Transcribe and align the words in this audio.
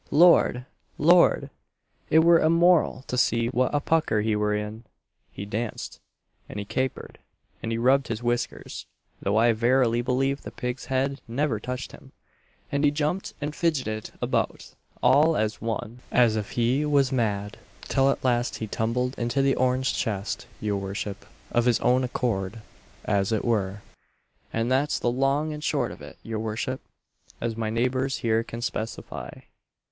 Lord! 0.09 0.65
Lord! 0.97 1.51
it 2.09 2.23
were 2.23 2.39
a 2.39 2.49
moral 2.49 3.03
to 3.05 3.19
see 3.19 3.49
what 3.49 3.69
a 3.71 3.79
pucker 3.79 4.21
he 4.21 4.35
were 4.35 4.55
in! 4.55 4.83
he 5.31 5.45
danced, 5.45 5.99
and 6.49 6.57
he 6.57 6.65
capered, 6.65 7.19
and 7.61 7.71
he 7.71 7.77
rubbed 7.77 8.07
his 8.07 8.23
whiskers 8.23 8.87
though 9.21 9.37
I 9.37 9.53
verily 9.53 10.01
believe 10.01 10.41
the 10.41 10.49
pig's 10.49 10.85
head 10.85 11.21
never 11.27 11.59
touched 11.59 11.91
him 11.91 12.13
and 12.71 12.83
he 12.83 12.89
jumped 12.89 13.35
and 13.39 13.55
fidgeted 13.55 14.09
about 14.23 14.73
all 15.03 15.37
as 15.37 15.61
one 15.61 15.99
as 16.09 16.35
if 16.35 16.53
he 16.53 16.83
was 16.83 17.11
mad, 17.11 17.59
till 17.83 18.09
at 18.09 18.23
last 18.23 18.55
he 18.55 18.65
tumbled 18.65 19.13
into 19.19 19.43
the 19.43 19.53
orange 19.53 19.93
chest, 19.93 20.47
your 20.59 20.77
worship, 20.77 21.27
of 21.51 21.65
his 21.65 21.79
own 21.81 22.03
accord, 22.03 22.63
as 23.05 23.31
it 23.31 23.45
were; 23.45 23.83
and 24.51 24.71
that's 24.71 24.97
the 24.97 25.11
long 25.11 25.53
and 25.53 25.63
short 25.63 25.91
of 25.91 26.01
it, 26.01 26.17
your 26.23 26.39
worship, 26.39 26.81
as 27.39 27.55
my 27.55 27.69
neighbours 27.69 28.17
here 28.17 28.43
can 28.43 28.63
specify." 28.63 29.29